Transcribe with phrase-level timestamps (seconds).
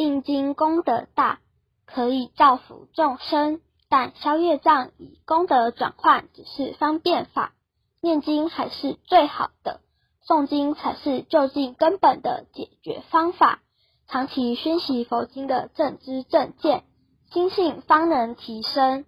[0.00, 1.40] 印经功德大
[1.84, 3.60] 可以造福众生
[3.90, 7.52] 但消业障以功德转换只是方便法。
[8.00, 9.82] 念经还是最好的
[10.26, 13.60] 诵经才是究竟根本的解决方法。
[14.08, 16.84] 长期熏习佛经的正知正见
[17.30, 19.04] 心性方能提升